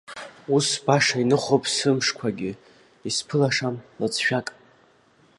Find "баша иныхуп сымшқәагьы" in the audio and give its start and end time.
0.85-2.51